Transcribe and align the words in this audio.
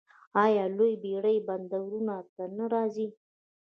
آیا 0.43 0.65
لویې 0.77 0.99
بیړۍ 1.03 1.37
بندرونو 1.47 2.17
ته 2.33 2.43
نه 2.57 2.65
راځي؟ 2.73 3.07